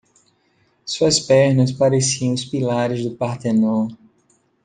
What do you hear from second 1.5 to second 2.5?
pareciam os